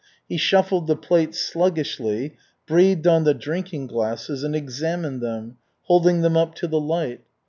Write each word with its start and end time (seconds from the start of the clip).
He 0.27 0.35
shuffled 0.37 0.87
the 0.87 0.95
plates 0.95 1.39
sluggishly, 1.39 2.33
breathed 2.65 3.05
on 3.05 3.23
the 3.23 3.35
drinking 3.35 3.85
glasses, 3.85 4.43
and 4.43 4.55
examined 4.55 5.21
them, 5.21 5.57
holding 5.83 6.21
them 6.21 6.35
up 6.35 6.55
to 6.55 6.67
the 6.67 6.79
light. 6.81 7.21